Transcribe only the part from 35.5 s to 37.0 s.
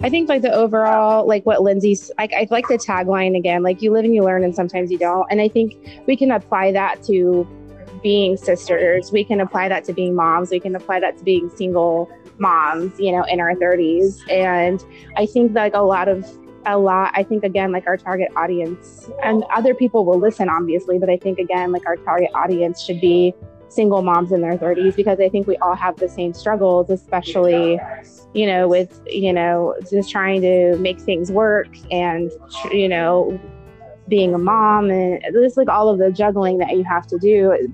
like all of the juggling that you